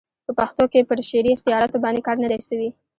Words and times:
په 0.25 0.31
پښتو 0.39 0.63
کښي 0.71 0.81
پر 0.89 0.97
شعري 1.09 1.31
اختیاراتو 1.33 1.81
باندي 1.83 2.01
کار 2.07 2.15
نه 2.23 2.27
دئ 2.31 2.39
سوى. 2.49 2.69